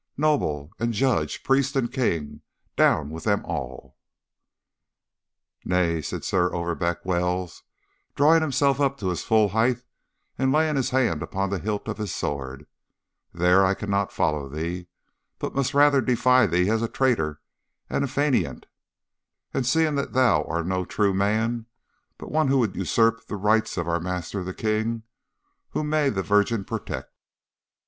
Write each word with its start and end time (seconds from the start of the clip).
Noble 0.17 0.71
and 0.79 0.93
judge, 0.93 1.43
priest 1.43 1.75
and 1.75 1.91
king, 1.91 2.41
down 2.75 3.11
with 3.11 3.23
them 3.25 3.45
all!' 3.45 3.97
"'Nay,' 5.63 6.01
said 6.01 6.23
Sir 6.23 6.51
Overbeck 6.51 7.05
Wells, 7.05 7.61
drawing 8.15 8.41
himself 8.41 8.79
up 8.79 8.97
to 8.97 9.09
his 9.09 9.23
full 9.23 9.49
height, 9.49 9.83
and 10.39 10.51
laying 10.51 10.75
his 10.75 10.89
hand 10.89 11.21
upon 11.21 11.51
the 11.51 11.59
hilt 11.59 11.87
of 11.87 11.99
his 11.99 12.11
sword, 12.11 12.65
'there 13.31 13.63
I 13.63 13.75
cannot 13.75 14.11
follow 14.11 14.49
thee, 14.49 14.87
but 15.37 15.53
must 15.53 15.75
rather 15.75 16.01
defy 16.01 16.47
thee 16.47 16.67
as 16.71 16.81
traitor 16.89 17.39
and 17.87 18.03
faineant, 18.09 18.65
seeing 19.61 19.93
that 19.93 20.13
thou 20.13 20.43
art 20.45 20.65
no 20.65 20.83
true 20.83 21.13
man, 21.13 21.67
but 22.17 22.31
one 22.31 22.47
who 22.47 22.57
would 22.57 22.75
usurp 22.75 23.27
the 23.27 23.35
rights 23.37 23.77
of 23.77 23.87
our 23.87 23.99
master 23.99 24.43
the 24.43 24.55
king, 24.55 25.03
whom 25.73 25.89
may 25.91 26.09
the 26.09 26.23
Virgin 26.23 26.65
protect! 26.65 27.13